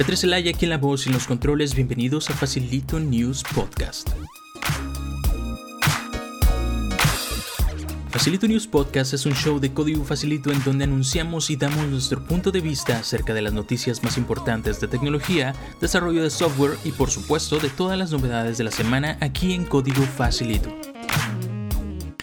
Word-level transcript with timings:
Beatriz 0.00 0.24
Elaya 0.24 0.50
aquí 0.52 0.64
en 0.64 0.70
la 0.70 0.78
voz 0.78 1.04
y 1.04 1.10
en 1.10 1.12
los 1.12 1.26
controles, 1.26 1.74
bienvenidos 1.74 2.30
a 2.30 2.32
Facilito 2.32 2.98
News 2.98 3.42
Podcast. 3.54 4.08
Facilito 8.08 8.48
News 8.48 8.66
Podcast 8.66 9.12
es 9.12 9.26
un 9.26 9.34
show 9.34 9.60
de 9.60 9.74
código 9.74 10.02
facilito 10.02 10.52
en 10.52 10.64
donde 10.64 10.84
anunciamos 10.84 11.50
y 11.50 11.56
damos 11.56 11.86
nuestro 11.88 12.24
punto 12.24 12.50
de 12.50 12.62
vista 12.62 12.98
acerca 12.98 13.34
de 13.34 13.42
las 13.42 13.52
noticias 13.52 14.02
más 14.02 14.16
importantes 14.16 14.80
de 14.80 14.88
tecnología, 14.88 15.54
desarrollo 15.82 16.22
de 16.22 16.30
software 16.30 16.78
y 16.82 16.92
por 16.92 17.10
supuesto 17.10 17.58
de 17.58 17.68
todas 17.68 17.98
las 17.98 18.10
novedades 18.10 18.56
de 18.56 18.64
la 18.64 18.70
semana 18.70 19.18
aquí 19.20 19.52
en 19.52 19.66
código 19.66 20.00
facilito. 20.04 20.74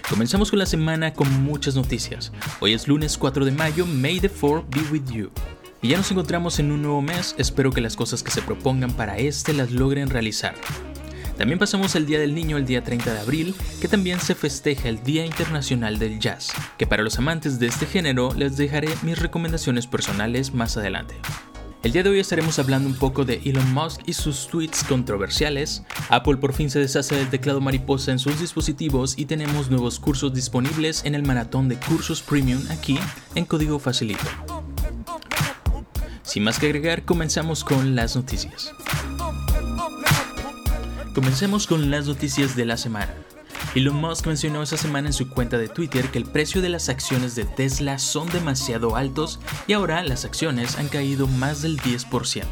Comenzamos 0.09 0.49
con 0.49 0.57
la 0.57 0.65
semana 0.65 1.13
con 1.13 1.31
muchas 1.43 1.75
noticias. 1.75 2.31
Hoy 2.59 2.73
es 2.73 2.87
lunes 2.87 3.19
4 3.19 3.45
de 3.45 3.51
mayo, 3.51 3.85
May 3.85 4.19
the 4.19 4.29
4 4.29 4.65
be 4.67 4.81
with 4.91 5.11
you. 5.11 5.29
Y 5.81 5.89
ya 5.89 5.97
nos 5.97 6.09
encontramos 6.11 6.59
en 6.59 6.71
un 6.71 6.81
nuevo 6.81 7.01
mes, 7.01 7.35
espero 7.37 7.71
que 7.71 7.81
las 7.81 7.95
cosas 7.95 8.23
que 8.23 8.31
se 8.31 8.41
propongan 8.41 8.91
para 8.93 9.17
este 9.17 9.53
las 9.53 9.71
logren 9.71 10.09
realizar. 10.09 10.55
También 11.37 11.59
pasamos 11.59 11.95
el 11.95 12.07
Día 12.07 12.19
del 12.19 12.33
Niño 12.33 12.57
el 12.57 12.65
día 12.65 12.83
30 12.83 13.13
de 13.13 13.19
abril, 13.19 13.55
que 13.79 13.87
también 13.87 14.19
se 14.19 14.33
festeja 14.33 14.89
el 14.89 15.03
Día 15.03 15.23
Internacional 15.23 15.99
del 15.99 16.19
Jazz, 16.19 16.51
que 16.79 16.87
para 16.87 17.03
los 17.03 17.19
amantes 17.19 17.59
de 17.59 17.67
este 17.67 17.85
género 17.85 18.33
les 18.35 18.57
dejaré 18.57 18.89
mis 19.03 19.19
recomendaciones 19.19 19.85
personales 19.85 20.55
más 20.55 20.77
adelante. 20.77 21.13
El 21.83 21.91
día 21.91 22.01
de 22.01 22.09
hoy 22.09 22.19
estaremos 22.19 22.57
hablando 22.57 22.89
un 22.89 22.95
poco 22.95 23.23
de 23.23 23.39
Elon 23.45 23.71
Musk 23.71 24.01
y 24.07 24.13
sus 24.13 24.47
tweets 24.47 24.83
controversiales. 24.83 25.83
Apple 26.09 26.37
por 26.37 26.53
fin 26.53 26.71
se 26.71 26.79
deshace 26.79 27.15
del 27.15 27.29
teclado 27.29 27.61
mariposa 27.61 28.11
en 28.11 28.17
sus 28.17 28.39
dispositivos 28.39 29.17
y 29.17 29.25
tenemos 29.25 29.69
nuevos 29.69 29.99
cursos 29.99 30.33
disponibles 30.33 31.05
en 31.05 31.13
el 31.13 31.21
maratón 31.21 31.69
de 31.69 31.77
cursos 31.77 32.23
premium 32.23 32.63
aquí 32.71 32.97
en 33.35 33.45
Código 33.45 33.77
Facilito. 33.77 34.56
Sin 36.27 36.43
más 36.43 36.59
que 36.59 36.65
agregar, 36.65 37.05
comenzamos 37.05 37.63
con 37.63 37.95
las 37.95 38.17
noticias. 38.17 38.73
Comencemos 41.15 41.67
con 41.67 41.89
las 41.89 42.05
noticias 42.05 42.57
de 42.57 42.65
la 42.65 42.75
semana. 42.75 43.13
Elon 43.75 43.95
Musk 43.95 44.27
mencionó 44.27 44.61
esta 44.61 44.75
semana 44.75 45.07
en 45.07 45.13
su 45.13 45.29
cuenta 45.29 45.57
de 45.57 45.69
Twitter 45.69 46.11
que 46.11 46.17
el 46.17 46.25
precio 46.25 46.61
de 46.61 46.67
las 46.67 46.89
acciones 46.89 47.35
de 47.35 47.45
Tesla 47.45 47.97
son 47.97 48.29
demasiado 48.29 48.97
altos 48.97 49.39
y 49.67 49.73
ahora 49.73 50.03
las 50.03 50.25
acciones 50.25 50.77
han 50.77 50.89
caído 50.89 51.27
más 51.27 51.61
del 51.61 51.79
10%. 51.79 52.43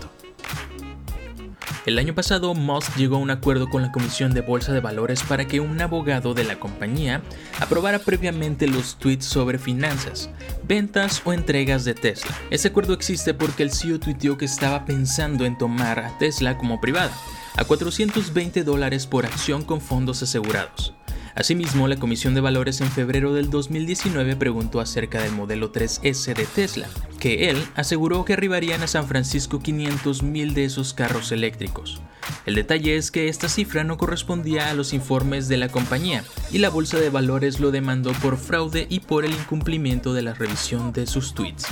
El 1.85 1.99
año 1.99 2.15
pasado, 2.15 2.55
Musk 2.55 2.95
llegó 2.95 3.17
a 3.17 3.19
un 3.19 3.29
acuerdo 3.29 3.69
con 3.69 3.83
la 3.83 3.91
Comisión 3.91 4.33
de 4.33 4.41
Bolsa 4.41 4.73
de 4.73 4.79
Valores 4.79 5.21
para 5.21 5.45
que 5.45 5.59
un 5.59 5.79
abogado 5.79 6.33
de 6.33 6.43
la 6.43 6.59
compañía 6.59 7.21
aprobara 7.59 7.99
previamente 7.99 8.65
los 8.65 8.97
tweets 8.97 9.25
sobre 9.25 9.59
finanzas, 9.59 10.31
ventas 10.67 11.21
o 11.25 11.31
entregas 11.31 11.85
de 11.85 11.93
Tesla. 11.93 12.35
Ese 12.49 12.69
acuerdo 12.69 12.93
existe 12.93 13.35
porque 13.35 13.61
el 13.61 13.71
CEO 13.71 13.99
tuiteó 13.99 14.35
que 14.35 14.45
estaba 14.45 14.83
pensando 14.83 15.45
en 15.45 15.59
tomar 15.59 15.99
a 15.99 16.17
Tesla 16.17 16.57
como 16.57 16.81
privada, 16.81 17.15
a 17.55 17.65
420 17.65 18.63
dólares 18.63 19.05
por 19.05 19.27
acción 19.27 19.63
con 19.63 19.79
fondos 19.79 20.23
asegurados. 20.23 20.95
Asimismo, 21.35 21.89
la 21.89 21.97
Comisión 21.97 22.33
de 22.33 22.39
Valores 22.39 22.79
en 22.79 22.89
febrero 22.89 23.33
del 23.33 23.49
2019 23.49 24.37
preguntó 24.37 24.79
acerca 24.79 25.21
del 25.21 25.33
modelo 25.33 25.73
3S 25.73 26.33
de 26.33 26.45
Tesla, 26.45 26.87
que 27.19 27.49
él 27.49 27.61
aseguró 27.75 28.23
que 28.23 28.31
arribarían 28.31 28.81
a 28.83 28.87
San 28.87 29.05
Francisco 29.05 29.59
500.000 29.59 30.53
de 30.53 30.63
esos 30.63 30.93
carros 30.93 31.33
eléctricos. 31.33 31.99
El 32.45 32.55
detalle 32.55 32.95
es 32.95 33.11
que 33.11 33.27
esta 33.27 33.49
cifra 33.49 33.83
no 33.83 33.97
correspondía 33.97 34.69
a 34.69 34.73
los 34.73 34.93
informes 34.93 35.49
de 35.49 35.57
la 35.57 35.67
compañía, 35.67 36.23
y 36.53 36.59
la 36.59 36.69
Bolsa 36.69 36.99
de 36.99 37.09
Valores 37.09 37.59
lo 37.59 37.71
demandó 37.71 38.13
por 38.13 38.37
fraude 38.37 38.87
y 38.89 39.01
por 39.01 39.25
el 39.25 39.33
incumplimiento 39.33 40.13
de 40.13 40.21
la 40.21 40.33
revisión 40.33 40.93
de 40.93 41.05
sus 41.05 41.33
tweets. 41.33 41.67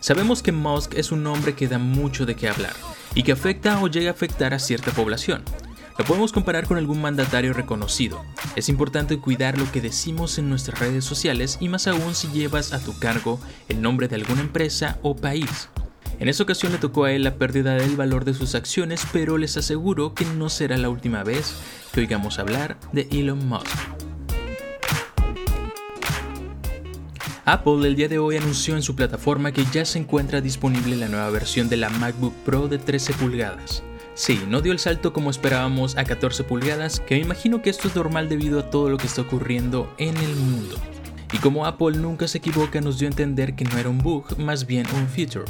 Sabemos 0.00 0.42
que 0.42 0.52
Musk 0.52 0.92
es 0.94 1.10
un 1.10 1.26
hombre 1.26 1.54
que 1.54 1.68
da 1.68 1.78
mucho 1.78 2.26
de 2.26 2.36
qué 2.36 2.50
hablar, 2.50 2.74
y 3.14 3.22
que 3.22 3.32
afecta 3.32 3.80
o 3.80 3.88
llega 3.88 4.10
a 4.10 4.12
afectar 4.12 4.52
a 4.52 4.58
cierta 4.58 4.90
población, 4.90 5.42
lo 5.98 6.04
podemos 6.04 6.32
comparar 6.32 6.66
con 6.66 6.78
algún 6.78 7.00
mandatario 7.00 7.52
reconocido. 7.52 8.24
Es 8.54 8.68
importante 8.68 9.18
cuidar 9.18 9.58
lo 9.58 9.70
que 9.72 9.80
decimos 9.80 10.38
en 10.38 10.48
nuestras 10.48 10.78
redes 10.78 11.04
sociales 11.04 11.58
y 11.60 11.68
más 11.68 11.88
aún 11.88 12.14
si 12.14 12.28
llevas 12.28 12.72
a 12.72 12.78
tu 12.78 12.96
cargo 13.00 13.40
el 13.68 13.82
nombre 13.82 14.06
de 14.06 14.14
alguna 14.14 14.40
empresa 14.40 14.98
o 15.02 15.16
país. 15.16 15.68
En 16.20 16.28
esta 16.28 16.44
ocasión 16.44 16.72
le 16.72 16.78
tocó 16.78 17.04
a 17.04 17.12
él 17.12 17.24
la 17.24 17.34
pérdida 17.34 17.74
del 17.74 17.96
valor 17.96 18.24
de 18.24 18.34
sus 18.34 18.54
acciones, 18.54 19.06
pero 19.12 19.38
les 19.38 19.56
aseguro 19.56 20.14
que 20.14 20.24
no 20.24 20.48
será 20.48 20.76
la 20.76 20.88
última 20.88 21.24
vez 21.24 21.54
que 21.92 22.00
oigamos 22.00 22.38
hablar 22.38 22.78
de 22.92 23.08
Elon 23.10 23.46
Musk. 23.48 23.66
Apple 27.44 27.88
el 27.88 27.96
día 27.96 28.08
de 28.08 28.18
hoy 28.18 28.36
anunció 28.36 28.76
en 28.76 28.82
su 28.82 28.94
plataforma 28.94 29.52
que 29.52 29.64
ya 29.72 29.84
se 29.84 29.98
encuentra 29.98 30.40
disponible 30.40 30.96
la 30.96 31.08
nueva 31.08 31.30
versión 31.30 31.68
de 31.68 31.78
la 31.78 31.88
MacBook 31.88 32.34
Pro 32.44 32.68
de 32.68 32.78
13 32.78 33.14
pulgadas. 33.14 33.82
Sí, 34.18 34.42
no 34.48 34.60
dio 34.60 34.72
el 34.72 34.80
salto 34.80 35.12
como 35.12 35.30
esperábamos 35.30 35.96
a 35.96 36.02
14 36.02 36.42
pulgadas, 36.42 36.98
que 36.98 37.14
me 37.14 37.20
imagino 37.20 37.62
que 37.62 37.70
esto 37.70 37.86
es 37.86 37.94
normal 37.94 38.28
debido 38.28 38.58
a 38.58 38.68
todo 38.68 38.90
lo 38.90 38.96
que 38.96 39.06
está 39.06 39.22
ocurriendo 39.22 39.94
en 39.96 40.16
el 40.16 40.34
mundo. 40.34 40.74
Y 41.32 41.38
como 41.38 41.66
Apple 41.66 41.96
nunca 41.98 42.26
se 42.26 42.38
equivoca, 42.38 42.80
nos 42.80 42.98
dio 42.98 43.06
a 43.06 43.12
entender 43.12 43.54
que 43.54 43.64
no 43.64 43.78
era 43.78 43.88
un 43.88 43.98
bug, 43.98 44.36
más 44.36 44.66
bien 44.66 44.86
un 44.96 45.06
feature. 45.06 45.44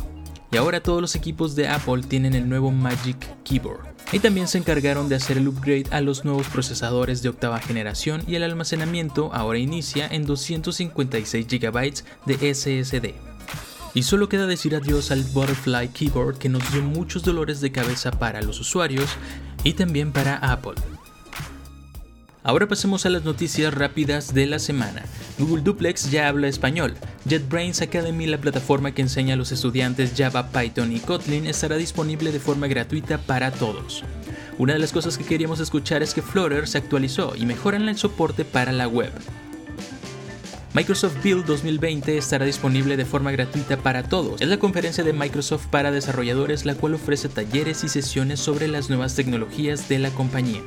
Y 0.53 0.59
ahora 0.59 0.83
todos 0.83 1.01
los 1.01 1.15
equipos 1.15 1.56
de 1.56 1.67
Apple 1.67 2.03
tienen 2.06 2.34
el 2.34 2.47
nuevo 2.47 2.71
Magic 2.71 3.17
Keyboard. 3.43 3.87
Y 4.12 4.19
también 4.19 4.47
se 4.47 4.59
encargaron 4.59 5.09
de 5.09 5.17
hacer 5.17 5.39
el 5.39 5.49
upgrade 5.49 5.87
a 5.91 6.03
los 6.03 6.27
nuevos 6.27 6.47
procesadores 6.49 7.23
de 7.23 7.31
octava 7.31 7.61
generación 7.61 8.23
y 8.27 8.35
el 8.35 8.43
almacenamiento 8.43 9.31
ahora 9.33 9.59
inicia 9.59 10.06
en 10.06 10.27
256 10.27 11.47
GB 11.49 12.05
de 12.27 12.55
SSD. 12.55 13.28
Y 13.98 14.04
solo 14.04 14.28
queda 14.28 14.47
decir 14.47 14.76
adiós 14.76 15.10
al 15.10 15.25
Butterfly 15.25 15.88
Keyboard 15.88 16.38
que 16.38 16.48
nos 16.48 16.70
dio 16.70 16.82
muchos 16.82 17.25
dolores 17.25 17.60
de 17.60 17.72
cabeza 17.72 18.12
para 18.12 18.41
los 18.42 18.60
usuarios 18.60 19.10
y 19.64 19.72
también 19.72 20.12
para 20.12 20.36
Apple. 20.36 20.76
Ahora 22.44 22.69
pasemos 22.69 23.06
a 23.06 23.10
las 23.10 23.25
noticias 23.25 23.75
rápidas 23.75 24.32
de 24.32 24.47
la 24.47 24.60
semana. 24.60 25.03
Google 25.37 25.64
Duplex 25.64 26.12
ya 26.12 26.28
habla 26.28 26.47
español. 26.47 26.94
JetBrains 27.28 27.82
Academy, 27.82 28.28
la 28.28 28.38
plataforma 28.38 28.92
que 28.92 29.03
enseña 29.03 29.34
a 29.34 29.37
los 29.37 29.50
estudiantes 29.50 30.12
Java, 30.16 30.50
Python 30.50 30.92
y 30.92 31.00
Kotlin, 31.00 31.48
estará 31.48 31.75
disponible 31.75 32.31
de 32.31 32.38
forma 32.38 32.69
gratuita 32.69 33.19
para 33.19 33.50
todos. 33.50 34.04
Una 34.58 34.75
de 34.75 34.78
las 34.78 34.92
cosas 34.92 35.19
que 35.19 35.25
queríamos 35.25 35.58
escuchar 35.58 36.04
es 36.04 36.14
que 36.14 36.22
Flutter 36.22 36.69
se 36.69 36.78
actualizó 36.78 37.34
y 37.34 37.47
mejoran 37.47 37.88
el 37.88 37.98
soporte 37.98 38.44
para 38.44 38.70
la 38.70 38.87
web. 38.87 39.10
Microsoft 40.75 41.23
Build 41.23 41.47
2020 41.47 42.19
estará 42.19 42.45
disponible 42.45 42.99
de 42.99 43.06
forma 43.06 43.31
gratuita 43.31 43.79
para 43.79 44.03
todos. 44.03 44.41
Es 44.43 44.49
la 44.49 44.59
conferencia 44.59 45.03
de 45.03 45.15
Microsoft 45.15 45.67
para 45.69 45.91
desarrolladores 45.91 46.67
la 46.67 46.75
cual 46.75 46.95
ofrece 46.95 47.31
talleres 47.31 47.84
y 47.84 47.89
sesiones 47.89 48.39
sobre 48.39 48.69
las 48.69 48.91
nuevas 48.91 49.15
tecnologías 49.15 49.89
de 49.89 49.99
la 49.99 50.11
compañía. 50.11 50.61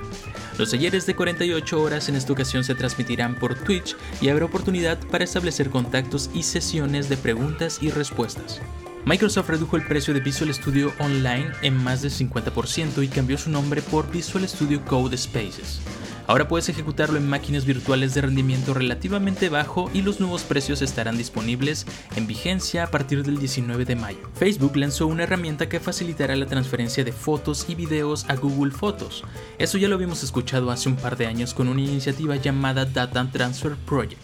Los 0.58 0.72
talleres 0.72 1.06
de 1.06 1.16
48 1.16 1.82
horas 1.82 2.10
en 2.10 2.16
esta 2.16 2.34
ocasión 2.34 2.64
se 2.64 2.74
transmitirán 2.74 3.36
por 3.36 3.54
Twitch 3.54 3.96
y 4.22 4.30
habrá 4.30 4.46
oportunidad 4.46 4.98
para 5.12 5.24
establecer 5.24 5.70
contactos 5.70 6.32
y 6.34 6.44
sesiones 6.44 7.08
de 7.08 7.18
preguntas 7.18 7.78
y 7.80 7.92
respuestas. 7.92 8.60
Microsoft 9.06 9.50
redujo 9.50 9.78
el 9.78 9.86
precio 9.86 10.16
de 10.16 10.20
Visual 10.20 10.54
Studio 10.54 10.94
Online 11.00 11.52
en 11.62 11.76
más 11.76 12.02
del 12.02 12.12
50% 12.12 13.04
y 13.04 13.08
cambió 13.08 13.38
su 13.38 13.52
nombre 13.52 13.84
por 13.84 14.12
Visual 14.12 14.48
Studio 14.48 14.84
Code 14.84 15.18
Spaces. 15.18 15.80
Ahora 16.28 16.48
puedes 16.48 16.70
ejecutarlo 16.70 17.18
en 17.18 17.28
máquinas 17.28 17.66
virtuales 17.66 18.14
de 18.14 18.22
rendimiento 18.22 18.74
relativamente 18.74 19.50
bajo 19.50 19.90
y 19.94 20.02
los 20.02 20.20
nuevos 20.20 20.44
precios 20.44 20.82
estarán 20.82 21.18
disponibles 21.18 21.86
en 22.16 22.28
vigencia 22.28 22.84
a 22.84 22.88
partir 22.88 23.24
del 23.24 23.40
19 23.40 23.86
de 23.86 23.96
mayo. 23.96 24.30
Facebook 24.36 24.78
lanzó 24.78 25.08
una 25.08 25.24
herramienta 25.24 25.68
que 25.68 25.80
facilitará 25.80 26.36
la 26.36 26.46
transferencia 26.46 27.04
de 27.04 27.12
fotos 27.12 27.66
y 27.68 27.76
videos 27.76 28.26
a 28.30 28.36
Google 28.36 28.72
Fotos. 28.72 29.24
Eso 29.58 29.78
ya 29.78 29.88
lo 29.88 29.96
habíamos 29.96 30.24
escuchado 30.24 30.72
hace 30.72 30.90
un 30.90 30.96
par 30.96 31.18
de 31.18 31.28
años 31.28 31.54
con 31.54 31.68
una 31.68 31.82
iniciativa 31.82 32.36
llamada 32.36 32.86
Data 32.86 33.30
Transfer 33.32 33.76
Project 33.86 34.22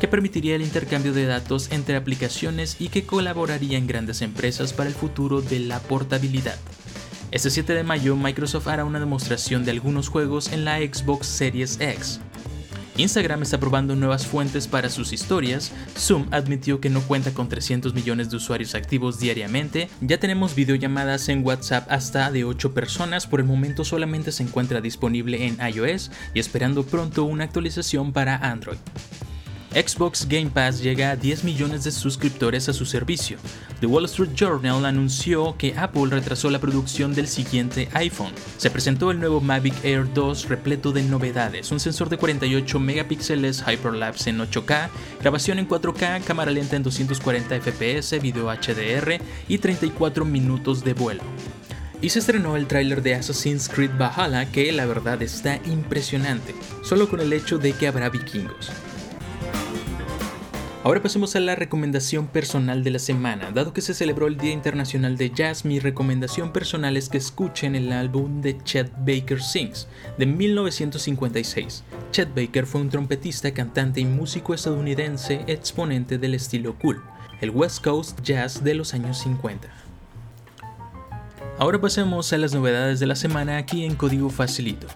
que 0.00 0.08
permitiría 0.08 0.56
el 0.56 0.62
intercambio 0.62 1.12
de 1.12 1.26
datos 1.26 1.70
entre 1.70 1.94
aplicaciones 1.94 2.80
y 2.80 2.88
que 2.88 3.04
colaboraría 3.04 3.76
en 3.76 3.86
grandes 3.86 4.22
empresas 4.22 4.72
para 4.72 4.88
el 4.88 4.94
futuro 4.94 5.42
de 5.42 5.60
la 5.60 5.78
portabilidad. 5.78 6.56
Este 7.32 7.48
7 7.48 7.74
de 7.74 7.84
mayo 7.84 8.16
Microsoft 8.16 8.66
hará 8.66 8.84
una 8.84 8.98
demostración 8.98 9.64
de 9.64 9.70
algunos 9.70 10.08
juegos 10.08 10.52
en 10.52 10.64
la 10.64 10.78
Xbox 10.78 11.28
Series 11.28 11.78
X. 11.80 12.18
Instagram 12.96 13.42
está 13.42 13.60
probando 13.60 13.94
nuevas 13.94 14.26
fuentes 14.26 14.66
para 14.66 14.90
sus 14.90 15.12
historias, 15.12 15.70
Zoom 15.96 16.26
admitió 16.32 16.80
que 16.80 16.90
no 16.90 17.00
cuenta 17.02 17.32
con 17.32 17.48
300 17.48 17.94
millones 17.94 18.30
de 18.30 18.36
usuarios 18.36 18.74
activos 18.74 19.20
diariamente, 19.20 19.88
ya 20.00 20.18
tenemos 20.18 20.56
videollamadas 20.56 21.28
en 21.28 21.46
WhatsApp 21.46 21.86
hasta 21.88 22.32
de 22.32 22.44
8 22.44 22.74
personas, 22.74 23.28
por 23.28 23.38
el 23.38 23.46
momento 23.46 23.84
solamente 23.84 24.32
se 24.32 24.42
encuentra 24.42 24.80
disponible 24.80 25.46
en 25.46 25.56
iOS 25.72 26.10
y 26.34 26.40
esperando 26.40 26.84
pronto 26.84 27.24
una 27.24 27.44
actualización 27.44 28.12
para 28.12 28.36
Android. 28.38 28.78
Xbox 29.72 30.26
Game 30.28 30.50
Pass 30.50 30.82
llega 30.82 31.12
a 31.12 31.16
10 31.16 31.44
millones 31.44 31.84
de 31.84 31.92
suscriptores 31.92 32.68
a 32.68 32.72
su 32.72 32.84
servicio. 32.84 33.38
The 33.78 33.86
Wall 33.86 34.04
Street 34.06 34.32
Journal 34.34 34.84
anunció 34.84 35.56
que 35.56 35.78
Apple 35.78 36.06
retrasó 36.10 36.50
la 36.50 36.58
producción 36.58 37.14
del 37.14 37.28
siguiente 37.28 37.88
iPhone. 37.92 38.32
Se 38.56 38.68
presentó 38.68 39.12
el 39.12 39.20
nuevo 39.20 39.40
Mavic 39.40 39.84
Air 39.84 40.12
2 40.12 40.48
repleto 40.48 40.90
de 40.90 41.04
novedades, 41.04 41.70
un 41.70 41.78
sensor 41.78 42.08
de 42.08 42.16
48 42.16 42.80
megapíxeles 42.80 43.62
Hyperlapse 43.64 44.30
en 44.30 44.40
8K, 44.40 44.88
grabación 45.20 45.60
en 45.60 45.68
4K, 45.68 46.24
cámara 46.24 46.50
lenta 46.50 46.74
en 46.74 46.82
240 46.82 47.60
fps, 47.60 48.20
video 48.20 48.50
HDR 48.50 49.20
y 49.46 49.58
34 49.58 50.24
minutos 50.24 50.82
de 50.82 50.94
vuelo. 50.94 51.22
Y 52.02 52.08
se 52.08 52.18
estrenó 52.18 52.56
el 52.56 52.66
tráiler 52.66 53.02
de 53.02 53.14
Assassin's 53.14 53.68
Creed 53.68 53.92
Valhalla 53.96 54.50
que 54.50 54.72
la 54.72 54.86
verdad 54.86 55.22
está 55.22 55.60
impresionante, 55.66 56.56
solo 56.82 57.08
con 57.08 57.20
el 57.20 57.32
hecho 57.32 57.58
de 57.58 57.72
que 57.72 57.86
habrá 57.86 58.08
vikingos. 58.08 58.72
Ahora 60.82 61.02
pasemos 61.02 61.36
a 61.36 61.40
la 61.40 61.56
recomendación 61.56 62.26
personal 62.26 62.82
de 62.82 62.90
la 62.90 62.98
semana. 62.98 63.50
Dado 63.50 63.74
que 63.74 63.82
se 63.82 63.92
celebró 63.92 64.26
el 64.26 64.38
Día 64.38 64.52
Internacional 64.52 65.18
de 65.18 65.30
Jazz, 65.30 65.66
mi 65.66 65.78
recomendación 65.78 66.54
personal 66.54 66.96
es 66.96 67.10
que 67.10 67.18
escuchen 67.18 67.74
el 67.74 67.92
álbum 67.92 68.40
de 68.40 68.56
Chet 68.64 68.90
Baker 69.00 69.42
Sings 69.42 69.88
de 70.16 70.24
1956. 70.24 71.84
Chet 72.12 72.34
Baker 72.34 72.64
fue 72.64 72.80
un 72.80 72.88
trompetista, 72.88 73.52
cantante 73.52 74.00
y 74.00 74.06
músico 74.06 74.54
estadounidense 74.54 75.44
exponente 75.48 76.16
del 76.16 76.34
estilo 76.34 76.74
cool, 76.78 77.02
el 77.42 77.50
West 77.50 77.84
Coast 77.84 78.18
Jazz 78.22 78.64
de 78.64 78.72
los 78.72 78.94
años 78.94 79.18
50. 79.18 79.68
Ahora 81.58 81.78
pasemos 81.78 82.32
a 82.32 82.38
las 82.38 82.54
novedades 82.54 83.00
de 83.00 83.06
la 83.06 83.16
semana 83.16 83.58
aquí 83.58 83.84
en 83.84 83.96
Código 83.96 84.30
Facilito. 84.30 84.86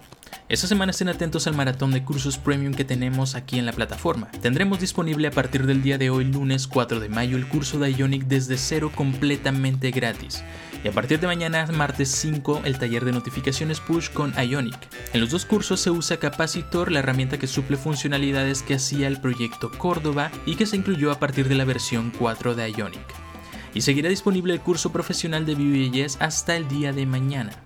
Esta 0.46 0.66
semana 0.66 0.90
estén 0.90 1.08
atentos 1.08 1.46
al 1.46 1.56
maratón 1.56 1.90
de 1.90 2.04
cursos 2.04 2.36
premium 2.36 2.74
que 2.74 2.84
tenemos 2.84 3.34
aquí 3.34 3.58
en 3.58 3.64
la 3.64 3.72
plataforma. 3.72 4.30
Tendremos 4.42 4.78
disponible 4.78 5.26
a 5.28 5.30
partir 5.30 5.64
del 5.64 5.82
día 5.82 5.96
de 5.96 6.10
hoy, 6.10 6.26
lunes 6.26 6.66
4 6.66 7.00
de 7.00 7.08
mayo, 7.08 7.38
el 7.38 7.48
curso 7.48 7.78
de 7.78 7.94
Ionic 7.94 8.24
desde 8.24 8.58
cero 8.58 8.92
completamente 8.94 9.90
gratis. 9.90 10.44
Y 10.84 10.88
a 10.88 10.92
partir 10.92 11.18
de 11.18 11.28
mañana, 11.28 11.66
martes 11.72 12.10
5, 12.10 12.60
el 12.66 12.78
taller 12.78 13.06
de 13.06 13.12
notificaciones 13.12 13.80
push 13.80 14.10
con 14.10 14.34
Ionic. 14.34 14.76
En 15.14 15.22
los 15.22 15.30
dos 15.30 15.46
cursos 15.46 15.80
se 15.80 15.90
usa 15.90 16.18
Capacitor, 16.18 16.92
la 16.92 16.98
herramienta 16.98 17.38
que 17.38 17.46
suple 17.46 17.78
funcionalidades 17.78 18.62
que 18.62 18.74
hacía 18.74 19.08
el 19.08 19.22
proyecto 19.22 19.70
Córdoba 19.70 20.30
y 20.44 20.56
que 20.56 20.66
se 20.66 20.76
incluyó 20.76 21.10
a 21.10 21.18
partir 21.18 21.48
de 21.48 21.54
la 21.54 21.64
versión 21.64 22.12
4 22.18 22.54
de 22.54 22.70
Ionic. 22.70 23.14
Y 23.72 23.80
seguirá 23.80 24.10
disponible 24.10 24.52
el 24.52 24.60
curso 24.60 24.92
profesional 24.92 25.46
de 25.46 25.54
Vue.js 25.54 26.18
hasta 26.20 26.54
el 26.54 26.68
día 26.68 26.92
de 26.92 27.06
mañana. 27.06 27.64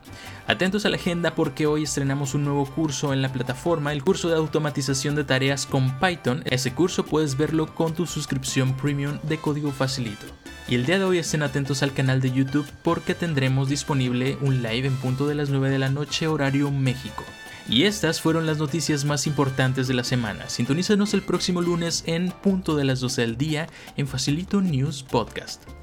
Atentos 0.48 0.86
a 0.86 0.88
la 0.88 0.96
agenda 0.96 1.34
porque 1.34 1.66
hoy 1.66 1.82
estrenamos 1.82 2.32
un 2.32 2.42
nuevo 2.42 2.64
curso 2.64 3.12
en 3.12 3.20
la 3.20 3.30
plataforma, 3.30 3.92
el 3.92 4.02
curso 4.02 4.30
de 4.30 4.36
automatización 4.36 5.14
de 5.14 5.22
tareas 5.22 5.66
con 5.66 6.00
Python. 6.00 6.42
Ese 6.46 6.72
curso 6.72 7.04
puedes 7.04 7.36
verlo 7.36 7.74
con 7.74 7.92
tu 7.92 8.06
suscripción 8.06 8.74
premium 8.74 9.18
de 9.24 9.36
código 9.36 9.72
facilito. 9.72 10.24
Y 10.66 10.76
el 10.76 10.86
día 10.86 10.98
de 10.98 11.04
hoy 11.04 11.18
estén 11.18 11.42
atentos 11.42 11.82
al 11.82 11.92
canal 11.92 12.22
de 12.22 12.30
YouTube 12.30 12.66
porque 12.82 13.14
tendremos 13.14 13.68
disponible 13.68 14.38
un 14.40 14.62
live 14.62 14.88
en 14.88 14.96
punto 14.96 15.26
de 15.28 15.34
las 15.34 15.50
9 15.50 15.68
de 15.68 15.78
la 15.78 15.90
noche 15.90 16.26
horario 16.26 16.70
México. 16.70 17.24
Y 17.68 17.82
estas 17.82 18.22
fueron 18.22 18.46
las 18.46 18.56
noticias 18.56 19.04
más 19.04 19.26
importantes 19.26 19.86
de 19.86 19.92
la 19.92 20.02
semana. 20.02 20.48
Sintonízanos 20.48 21.12
el 21.12 21.20
próximo 21.20 21.60
lunes 21.60 22.04
en 22.06 22.30
punto 22.30 22.74
de 22.74 22.84
las 22.84 23.00
12 23.00 23.20
del 23.20 23.36
día 23.36 23.66
en 23.98 24.08
Facilito 24.08 24.62
News 24.62 25.02
Podcast. 25.02 25.77